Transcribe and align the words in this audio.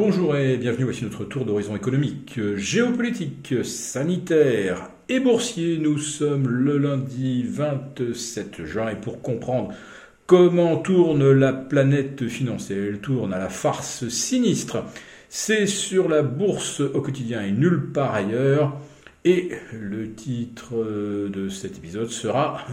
Bonjour 0.00 0.36
et 0.36 0.56
bienvenue, 0.58 0.84
voici 0.84 1.02
notre 1.02 1.24
tour 1.24 1.44
d'horizon 1.44 1.74
économique, 1.74 2.38
géopolitique, 2.54 3.52
sanitaire 3.64 4.90
et 5.08 5.18
boursier. 5.18 5.76
Nous 5.76 5.98
sommes 5.98 6.46
le 6.46 6.78
lundi 6.78 7.42
27 7.42 8.64
juin 8.64 8.90
et 8.90 8.94
pour 8.94 9.20
comprendre 9.22 9.74
comment 10.26 10.76
tourne 10.76 11.28
la 11.32 11.52
planète 11.52 12.28
financière, 12.28 12.84
elle 12.90 13.00
tourne 13.00 13.34
à 13.34 13.40
la 13.40 13.48
farce 13.48 14.06
sinistre, 14.06 14.84
c'est 15.28 15.66
sur 15.66 16.08
la 16.08 16.22
bourse 16.22 16.78
au 16.78 17.00
quotidien 17.00 17.42
et 17.42 17.50
nulle 17.50 17.90
part 17.92 18.14
ailleurs. 18.14 18.76
Et 19.24 19.50
le 19.72 20.12
titre 20.12 20.76
de 21.28 21.48
cet 21.48 21.78
épisode 21.78 22.10
sera 22.10 22.64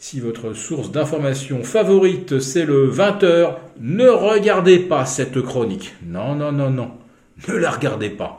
si 0.00 0.18
votre 0.18 0.54
source 0.54 0.90
d'information 0.90 1.62
favorite 1.62 2.40
c'est 2.40 2.64
le 2.64 2.90
20h, 2.90 3.56
ne 3.80 4.08
regardez 4.08 4.78
pas 4.78 5.04
cette 5.04 5.42
chronique. 5.42 5.94
Non, 6.04 6.34
non, 6.34 6.52
non, 6.52 6.70
non. 6.70 6.92
Ne 7.48 7.54
la 7.54 7.70
regardez 7.70 8.08
pas. 8.08 8.38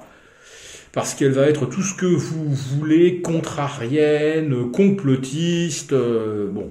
Parce 0.91 1.13
qu'elle 1.13 1.31
va 1.31 1.47
être 1.47 1.67
tout 1.67 1.83
ce 1.83 1.93
que 1.93 2.07
vous 2.07 2.49
voulez, 2.49 3.21
contrarienne, 3.21 4.71
complotiste, 4.71 5.93
euh, 5.93 6.47
bon, 6.51 6.69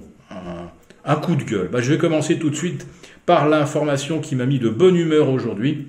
un, 1.05 1.15
coup 1.15 1.35
de 1.35 1.43
gueule. 1.43 1.69
Bah, 1.69 1.79
je 1.81 1.93
vais 1.93 1.97
commencer 1.97 2.37
tout 2.37 2.49
de 2.49 2.55
suite 2.55 2.85
par 3.25 3.47
l'information 3.47 4.19
qui 4.19 4.35
m'a 4.35 4.45
mis 4.45 4.59
de 4.59 4.69
bonne 4.69 4.97
humeur 4.97 5.29
aujourd'hui. 5.29 5.87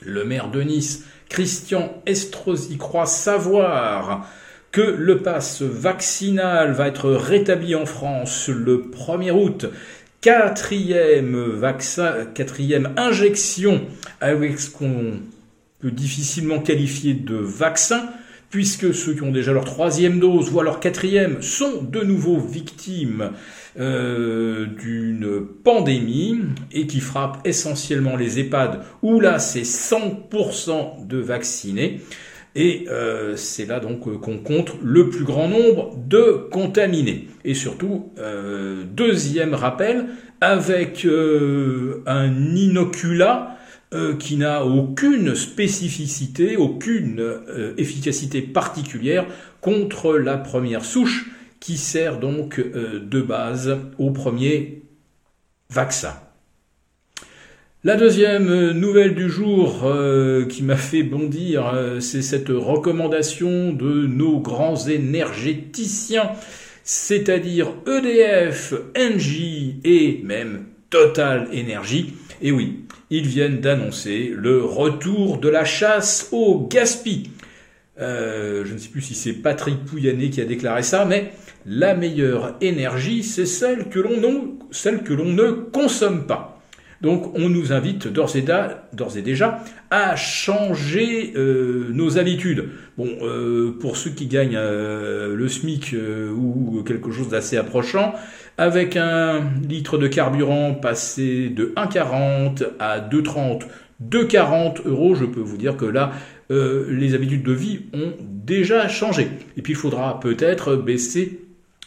Le 0.00 0.24
maire 0.24 0.50
de 0.50 0.62
Nice, 0.62 1.04
Christian 1.28 2.02
Estrosi, 2.06 2.78
croit 2.78 3.06
savoir 3.06 4.26
que 4.78 4.94
le 4.96 5.18
pass 5.18 5.62
vaccinal 5.62 6.70
va 6.70 6.86
être 6.86 7.10
rétabli 7.10 7.74
en 7.74 7.84
France 7.84 8.48
le 8.48 8.88
1er 8.96 9.32
août. 9.32 9.66
Quatrième 10.20 11.36
vaccin, 11.36 12.26
quatrième 12.32 12.90
injection 12.96 13.80
avec 14.20 14.60
ce 14.60 14.70
qu'on 14.70 15.14
peut 15.80 15.90
difficilement 15.90 16.60
qualifier 16.60 17.14
de 17.14 17.34
vaccin, 17.34 18.08
puisque 18.50 18.94
ceux 18.94 19.14
qui 19.14 19.22
ont 19.22 19.32
déjà 19.32 19.52
leur 19.52 19.64
troisième 19.64 20.20
dose, 20.20 20.48
voire 20.48 20.64
leur 20.64 20.78
quatrième, 20.78 21.42
sont 21.42 21.82
de 21.82 22.02
nouveau 22.02 22.38
victimes 22.38 23.32
euh, 23.80 24.66
d'une 24.66 25.40
pandémie 25.64 26.38
et 26.70 26.86
qui 26.86 27.00
frappe 27.00 27.44
essentiellement 27.44 28.14
les 28.14 28.38
EHPAD, 28.38 28.84
où 29.02 29.18
là 29.18 29.40
c'est 29.40 29.62
100% 29.62 31.08
de 31.08 31.18
vaccinés. 31.18 32.00
Et 32.60 32.86
euh, 32.88 33.36
c'est 33.36 33.66
là 33.66 33.78
donc 33.78 34.08
euh, 34.08 34.18
qu'on 34.18 34.38
compte 34.38 34.72
le 34.82 35.08
plus 35.10 35.22
grand 35.22 35.46
nombre 35.46 35.96
de 36.08 36.48
contaminés. 36.50 37.28
Et 37.44 37.54
surtout, 37.54 38.10
euh, 38.18 38.82
deuxième 38.82 39.54
rappel, 39.54 40.06
avec 40.40 41.06
un 42.06 42.54
inoculat 42.54 43.56
qui 44.20 44.36
n'a 44.36 44.64
aucune 44.64 45.34
spécificité, 45.34 46.56
aucune 46.56 47.20
efficacité 47.76 48.42
particulière 48.42 49.26
contre 49.60 50.16
la 50.16 50.36
première 50.36 50.84
souche 50.84 51.32
qui 51.58 51.76
sert 51.76 52.20
donc 52.20 52.60
de 52.60 53.20
base 53.20 53.76
au 53.98 54.12
premier 54.12 54.82
vaccin. 55.70 56.14
La 57.84 57.94
deuxième 57.94 58.50
euh, 58.50 58.72
nouvelle 58.72 59.14
du 59.14 59.30
jour 59.30 59.82
euh, 59.84 60.46
qui 60.46 60.64
m'a 60.64 60.74
fait 60.74 61.04
bondir, 61.04 61.72
euh, 61.72 62.00
c'est 62.00 62.22
cette 62.22 62.48
recommandation 62.48 63.72
de 63.72 64.04
nos 64.04 64.40
grands 64.40 64.88
énergéticiens, 64.88 66.32
c'est-à-dire 66.82 67.72
EDF, 67.86 68.74
Engie 68.98 69.76
et 69.84 70.20
même 70.24 70.64
Total 70.90 71.46
Energy. 71.54 72.14
Et 72.42 72.50
oui, 72.50 72.80
ils 73.10 73.28
viennent 73.28 73.60
d'annoncer 73.60 74.32
le 74.34 74.64
retour 74.64 75.38
de 75.38 75.48
la 75.48 75.64
chasse 75.64 76.30
au 76.32 76.66
gaspille. 76.68 77.30
je 77.96 78.72
ne 78.72 78.78
sais 78.78 78.88
plus 78.88 79.02
si 79.02 79.14
c'est 79.14 79.34
Patrick 79.34 79.84
Pouyanné 79.84 80.30
qui 80.30 80.40
a 80.40 80.44
déclaré 80.44 80.82
ça, 80.82 81.04
mais 81.04 81.30
la 81.64 81.94
meilleure 81.94 82.56
énergie, 82.60 83.22
c'est 83.22 83.46
celle 83.46 83.88
que 83.88 84.00
l'on 84.00 84.16
ne 84.16 85.50
consomme 85.52 86.26
pas. 86.26 86.57
Donc 87.00 87.38
on 87.38 87.48
nous 87.48 87.72
invite 87.72 88.08
d'ores 88.08 88.36
et, 88.36 89.22
déjà 89.22 89.62
à 89.90 90.16
changer 90.16 91.32
euh, 91.36 91.90
nos 91.92 92.18
habitudes. 92.18 92.70
Bon, 92.96 93.08
euh, 93.22 93.76
pour 93.78 93.96
ceux 93.96 94.10
qui 94.10 94.26
gagnent 94.26 94.56
euh, 94.56 95.36
le 95.36 95.48
SMIC 95.48 95.94
ou 96.34 96.82
quelque 96.84 97.12
chose 97.12 97.28
d'assez 97.28 97.56
approchant, 97.56 98.14
avec 98.56 98.96
un 98.96 99.42
litre 99.68 99.98
de 99.98 100.08
carburant 100.08 100.74
passé 100.74 101.48
de 101.48 101.72
1,40 101.76 102.66
à 102.80 102.98
2,30, 102.98 103.62
2,40 104.02 104.86
euros, 104.86 105.14
je 105.14 105.24
peux 105.24 105.40
vous 105.40 105.56
dire 105.56 105.76
que 105.76 105.84
là, 105.84 106.12
les 106.50 107.14
habitudes 107.14 107.44
de 107.44 107.52
vie 107.52 107.80
ont 107.92 108.14
déjà 108.20 108.88
changé. 108.88 109.28
Et 109.56 109.62
puis 109.62 109.74
il 109.74 109.76
faudra 109.76 110.18
peut-être 110.18 110.74
baisser 110.74 111.40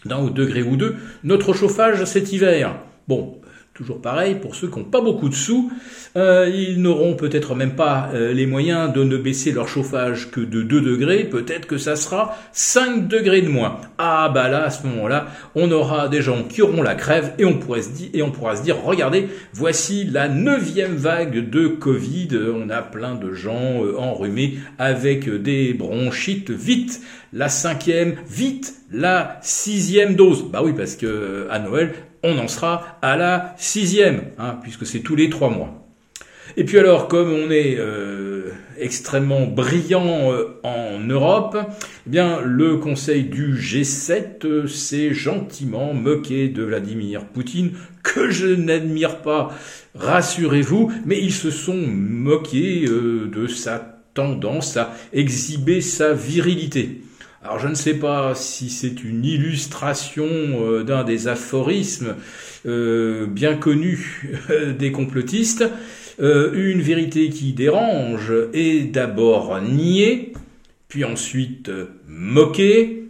d'un 0.06 0.26
degré 0.28 0.62
ou 0.62 0.78
deux 0.78 0.96
notre 1.24 1.54
chauffage 1.54 2.06
cet 2.06 2.32
hiver. 2.32 2.76
Bon, 3.08 3.41
Toujours 3.82 4.00
pareil, 4.00 4.36
pour 4.36 4.54
ceux 4.54 4.68
qui 4.68 4.78
n'ont 4.78 4.86
pas 4.86 5.02
beaucoup 5.02 5.28
de 5.28 5.34
sous, 5.34 5.72
euh, 6.16 6.48
ils 6.54 6.80
n'auront 6.80 7.16
peut-être 7.16 7.56
même 7.56 7.76
pas 7.76 8.12
euh, 8.14 8.32
les 8.32 8.46
moyens 8.46 8.94
de 8.94 9.04
ne 9.04 9.18
baisser 9.18 9.52
leur 9.52 9.68
chauffage 9.68 10.30
que 10.30 10.40
de 10.40 10.62
2 10.62 10.82
degrés, 10.82 11.24
peut-être 11.24 11.66
que 11.66 11.80
ça 11.80 11.96
sera 11.96 12.38
5 12.52 13.08
degrés 13.08 13.42
de 13.42 13.50
moins. 13.50 13.78
Ah 13.98 14.30
bah 14.32 14.50
là, 14.50 14.66
à 14.66 14.70
ce 14.70 14.86
moment-là, 14.86 15.30
on 15.56 15.72
aura 15.72 16.10
des 16.10 16.22
gens 16.22 16.44
qui 16.44 16.62
auront 16.62 16.84
la 16.84 16.94
crève 16.94 17.34
et 17.40 17.46
on, 17.46 17.58
pourrait 17.58 17.82
se 17.82 17.90
dire, 17.90 18.10
et 18.14 18.22
on 18.22 18.30
pourra 18.30 18.56
se 18.56 18.62
dire, 18.62 18.78
regardez, 18.84 19.30
voici 19.52 20.06
la 20.06 20.30
neuvième 20.30 20.94
vague 20.94 21.50
de 21.50 21.66
Covid, 21.66 22.28
on 22.56 22.70
a 22.70 22.84
plein 22.84 23.16
de 23.16 23.34
gens 23.34 23.84
euh, 23.84 23.98
enrhumés 23.98 24.60
avec 24.78 25.28
des 25.28 25.74
bronchites, 25.74 26.52
vite 26.52 27.02
la 27.34 27.50
cinquième, 27.50 28.14
vite 28.30 28.76
la 28.92 29.40
sixième 29.42 30.16
dose. 30.16 30.44
Bah 30.52 30.62
oui, 30.64 30.74
parce 30.78 30.96
que 30.96 31.48
à 31.50 31.58
Noël, 31.58 31.94
on 32.24 32.38
en 32.38 32.48
sera 32.48 33.00
à 33.02 33.18
la 33.18 33.56
sixième, 33.58 34.24
hein, 34.38 34.58
puisque 34.62 34.86
c'est 34.86 35.00
tous 35.00 35.16
les 35.16 35.30
trois 35.30 35.50
mois. 35.50 35.82
Et 36.58 36.66
puis 36.66 36.78
alors, 36.80 37.08
comme 37.08 37.32
on 37.32 37.50
est 37.50 37.78
euh, 37.78 38.50
extrêmement 38.78 39.46
brillant 39.48 40.32
euh, 40.34 40.60
en 40.64 41.00
Europe, 41.00 41.58
eh 42.08 42.10
bien 42.10 42.42
le 42.42 42.78
Conseil 42.78 43.24
du 43.24 43.56
G7 43.56 44.46
euh, 44.46 44.68
s'est 44.68 45.14
gentiment 45.14 45.94
moqué 45.94 46.50
de 46.50 46.64
Vladimir 46.64 47.26
Poutine, 47.26 47.72
que 48.04 48.30
je 48.30 48.48
n'admire 48.48 49.22
pas, 49.22 49.56
rassurez-vous, 49.96 50.92
mais 51.06 51.20
ils 51.22 51.34
se 51.34 51.52
sont 51.52 51.78
moqués 51.78 52.86
de 52.86 53.48
sa 53.48 54.00
tendance 54.14 54.76
à 54.76 54.94
exhiber 55.14 55.80
sa 55.80 56.14
virilité. 56.14 57.02
Alors 57.44 57.58
je 57.58 57.68
ne 57.68 57.74
sais 57.74 57.96
pas 57.96 58.36
si 58.36 58.70
c'est 58.70 59.04
une 59.04 59.26
illustration 59.26 60.28
euh, 60.30 60.84
d'un 60.84 61.04
des 61.04 61.28
aphorismes 61.28 62.16
euh, 62.68 63.26
bien 63.26 63.56
connus 63.56 64.30
des 64.78 64.92
complotistes. 64.92 65.66
Euh, 66.20 66.52
une 66.54 66.82
vérité 66.82 67.30
qui 67.30 67.54
dérange 67.54 68.32
est 68.54 68.92
d'abord 68.92 69.60
niée, 69.60 70.34
puis 70.88 71.04
ensuite 71.04 71.72
moquée, 72.08 73.01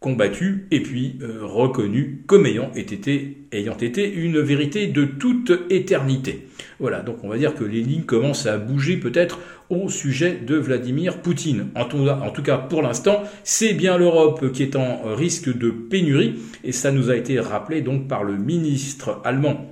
combattu 0.00 0.66
et 0.70 0.80
puis 0.80 1.18
euh, 1.22 1.40
reconnu 1.42 2.24
comme 2.26 2.46
ayant 2.46 2.70
été, 2.74 3.36
ayant 3.52 3.76
été 3.76 4.10
une 4.10 4.40
vérité 4.40 4.86
de 4.86 5.04
toute 5.04 5.52
éternité. 5.68 6.48
Voilà, 6.78 7.00
donc 7.00 7.22
on 7.22 7.28
va 7.28 7.36
dire 7.36 7.54
que 7.54 7.64
les 7.64 7.82
lignes 7.82 8.04
commencent 8.04 8.46
à 8.46 8.56
bouger 8.56 8.96
peut-être 8.96 9.38
au 9.68 9.90
sujet 9.90 10.38
de 10.44 10.56
Vladimir 10.56 11.20
Poutine. 11.20 11.68
En 11.76 11.84
tout, 11.84 12.42
cas, 12.42 12.56
pour 12.56 12.82
l'instant, 12.82 13.22
c'est 13.44 13.74
bien 13.74 13.98
l'Europe 13.98 14.50
qui 14.52 14.62
est 14.62 14.74
en 14.74 15.14
risque 15.14 15.56
de 15.56 15.70
pénurie, 15.70 16.36
et 16.64 16.72
ça 16.72 16.90
nous 16.90 17.10
a 17.10 17.16
été 17.16 17.38
rappelé 17.38 17.82
donc 17.82 18.08
par 18.08 18.24
le 18.24 18.36
ministre 18.36 19.20
allemand 19.24 19.70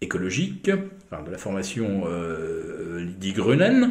écologique, 0.00 0.70
de 0.70 1.30
la 1.30 1.38
formation 1.38 2.04
euh, 2.06 3.04
Die 3.18 3.32
Grünen, 3.32 3.90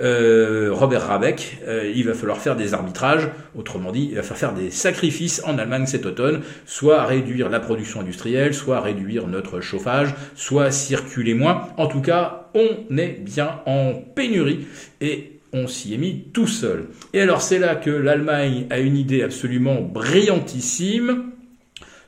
euh, 0.00 0.70
Robert 0.72 1.06
Rabeck, 1.06 1.58
euh, 1.66 1.92
il 1.94 2.04
va 2.06 2.14
falloir 2.14 2.38
faire 2.38 2.56
des 2.56 2.74
arbitrages, 2.74 3.28
autrement 3.54 3.92
dit, 3.92 4.08
il 4.10 4.16
va 4.16 4.22
falloir 4.22 4.38
faire 4.38 4.54
des 4.54 4.70
sacrifices 4.70 5.42
en 5.44 5.58
Allemagne 5.58 5.86
cet 5.86 6.06
automne, 6.06 6.40
soit 6.66 7.04
réduire 7.04 7.50
la 7.50 7.60
production 7.60 8.00
industrielle, 8.00 8.54
soit 8.54 8.80
réduire 8.80 9.28
notre 9.28 9.60
chauffage, 9.60 10.14
soit 10.34 10.70
circuler 10.70 11.34
moins. 11.34 11.68
En 11.76 11.86
tout 11.86 12.00
cas, 12.00 12.50
on 12.54 12.96
est 12.96 13.20
bien 13.20 13.60
en 13.66 13.92
pénurie 13.94 14.66
et 15.00 15.40
on 15.52 15.68
s'y 15.68 15.94
est 15.94 15.98
mis 15.98 16.24
tout 16.32 16.48
seul. 16.48 16.86
Et 17.12 17.20
alors 17.20 17.42
c'est 17.42 17.58
là 17.58 17.76
que 17.76 17.90
l'Allemagne 17.90 18.66
a 18.70 18.80
une 18.80 18.96
idée 18.96 19.22
absolument 19.22 19.80
brillantissime 19.80 21.30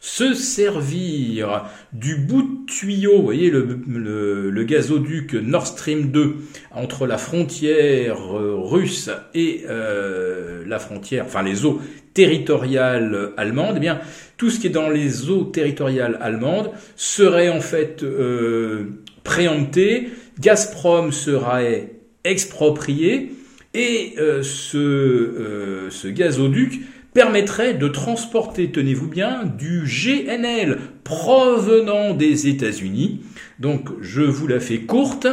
se 0.00 0.34
servir 0.34 1.64
du 1.92 2.16
bout 2.16 2.42
de 2.42 2.66
tuyau, 2.66 3.16
vous 3.16 3.22
voyez 3.22 3.50
le, 3.50 4.64
gazoduc 4.64 5.34
Nord 5.34 5.66
Stream 5.66 6.10
2 6.10 6.36
entre 6.72 7.06
la 7.06 7.18
frontière 7.18 8.36
euh, 8.36 8.56
russe 8.56 9.10
et 9.34 9.64
euh, 9.68 10.64
la 10.66 10.78
frontière, 10.78 11.24
enfin 11.24 11.42
les 11.42 11.64
eaux 11.64 11.80
territoriales 12.14 13.32
allemandes, 13.36 13.74
eh 13.76 13.80
bien 13.80 14.00
tout 14.36 14.50
ce 14.50 14.60
qui 14.60 14.66
est 14.66 14.70
dans 14.70 14.90
les 14.90 15.30
eaux 15.30 15.44
territoriales 15.44 16.18
allemandes 16.20 16.70
serait 16.96 17.48
en 17.48 17.60
fait 17.60 18.02
euh, 18.02 19.02
préempté. 19.24 20.08
Gazprom 20.38 21.12
serait 21.12 21.92
exproprié 22.24 23.32
et 23.72 24.14
ce, 24.42 25.88
ce 25.90 26.08
gazoduc 26.08 26.80
permettrait 27.16 27.72
de 27.72 27.88
transporter, 27.88 28.70
tenez-vous 28.70 29.08
bien, 29.08 29.44
du 29.46 29.84
GNL 29.86 30.78
provenant 31.02 32.12
des 32.12 32.46
États-Unis. 32.46 33.22
Donc 33.58 33.88
je 34.02 34.20
vous 34.20 34.46
la 34.46 34.60
fais 34.60 34.80
courte. 34.80 35.26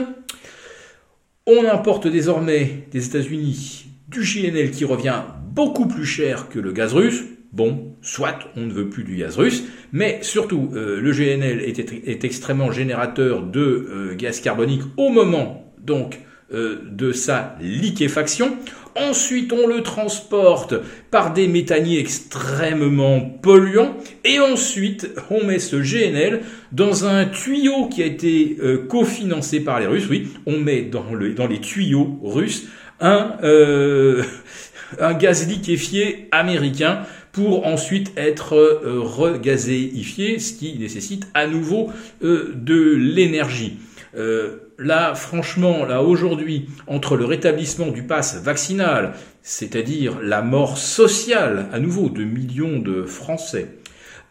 On 1.45 1.65
importe 1.69 2.07
désormais 2.07 2.85
des 2.93 3.05
États-Unis 3.07 3.87
du 4.07 4.21
GNL 4.21 4.71
qui 4.71 4.85
revient 4.85 5.23
beaucoup 5.53 5.85
plus 5.85 6.05
cher 6.05 6.47
que 6.47 6.57
le 6.57 6.71
gaz 6.71 6.93
russe. 6.93 7.25
Bon, 7.51 7.93
soit 8.01 8.39
on 8.55 8.61
ne 8.61 8.71
veut 8.71 8.87
plus 8.87 9.03
du 9.03 9.17
gaz 9.17 9.35
russe, 9.35 9.65
mais 9.91 10.19
surtout 10.21 10.71
euh, 10.75 11.01
le 11.01 11.11
GNL 11.11 11.59
est, 11.59 12.23
extrêmement 12.23 12.71
générateur 12.71 13.43
de 13.43 13.59
euh, 13.61 14.15
gaz 14.15 14.39
carbonique 14.39 14.83
au 14.95 15.09
moment 15.09 15.73
donc 15.81 16.21
euh, 16.53 16.79
de 16.89 17.11
sa 17.11 17.57
liquéfaction. 17.61 18.55
Ensuite, 18.95 19.51
on 19.51 19.67
le 19.67 19.81
transporte 19.81 20.75
par 21.09 21.33
des 21.33 21.47
méthaniers 21.47 21.99
extrêmement 21.99 23.21
polluants. 23.21 23.97
Et 24.23 24.39
ensuite, 24.39 25.09
on 25.31 25.43
met 25.43 25.59
ce 25.59 25.77
GNL 25.77 26.41
dans 26.71 27.05
un 27.05 27.25
tuyau 27.25 27.87
qui 27.87 28.03
a 28.03 28.05
été 28.05 28.57
euh, 28.61 28.85
cofinancé 28.87 29.61
par 29.61 29.79
les 29.79 29.87
Russes. 29.87 30.07
Oui, 30.09 30.27
on 30.45 30.59
met 30.59 30.83
dans, 30.83 31.13
le, 31.13 31.33
dans 31.33 31.47
les 31.47 31.59
tuyaux 31.59 32.19
russes 32.23 32.67
un, 32.99 33.33
euh, 33.43 34.23
un 34.99 35.13
gaz 35.13 35.47
liquéfié 35.47 36.27
américain 36.31 37.01
pour 37.31 37.65
ensuite 37.65 38.11
être 38.15 38.53
euh, 38.55 38.99
regazéifié, 38.99 40.37
ce 40.37 40.53
qui 40.53 40.77
nécessite 40.77 41.27
à 41.33 41.47
nouveau 41.47 41.89
de 42.21 42.95
l'énergie. 42.95 43.79
Euh, 44.15 44.57
là, 44.77 45.15
franchement, 45.15 45.85
là 45.85 46.03
aujourd'hui, 46.03 46.67
entre 46.87 47.17
le 47.17 47.25
rétablissement 47.25 47.87
du 47.87 48.03
pass 48.03 48.41
vaccinal, 48.43 49.13
c'est-à-dire 49.41 50.19
la 50.21 50.41
mort 50.41 50.77
sociale 50.77 51.67
à 51.71 51.79
nouveau 51.79 52.09
de 52.09 52.23
millions 52.23 52.79
de 52.79 53.03
Français, 53.03 53.69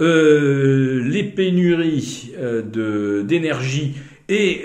euh, 0.01 1.03
les 1.05 1.25
pénuries 1.25 2.33
euh, 2.39 3.23
d'énergie 3.23 3.95
et 4.29 4.65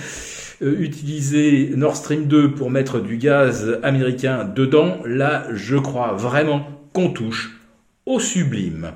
utiliser 0.60 1.72
Nord 1.74 1.96
Stream 1.96 2.26
2 2.26 2.52
pour 2.52 2.70
mettre 2.70 3.00
du 3.00 3.16
gaz 3.16 3.78
américain 3.82 4.44
dedans, 4.44 4.98
là, 5.06 5.46
je 5.52 5.76
crois 5.76 6.12
vraiment 6.12 6.66
qu'on 6.92 7.10
touche 7.10 7.58
au 8.04 8.20
sublime. 8.20 8.92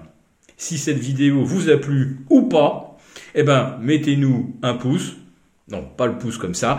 Si 0.56 0.78
cette 0.78 0.98
vidéo 0.98 1.42
vous 1.42 1.70
a 1.70 1.76
plu 1.76 2.18
ou 2.30 2.42
pas, 2.42 2.93
eh 3.34 3.42
ben, 3.42 3.78
mettez-nous 3.80 4.56
un 4.62 4.74
pouce. 4.74 5.16
Non, 5.68 5.82
pas 5.82 6.06
le 6.06 6.18
pouce 6.18 6.38
comme 6.38 6.54
ça. 6.54 6.78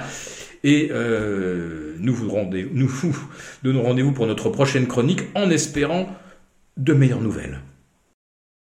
Et 0.64 0.90
euh, 0.92 1.96
nous 2.00 2.14
vous, 2.14 2.30
rendez, 2.30 2.70
nous 2.72 2.88
vous 3.02 3.18
donnons 3.64 3.84
rendez-vous 3.84 4.12
pour 4.12 4.28
notre 4.28 4.50
prochaine 4.50 4.88
chronique 4.88 5.24
en 5.36 5.50
espérant 5.50 6.10
de 6.78 6.94
meilleures 6.94 7.22
nouvelles. 7.22 7.62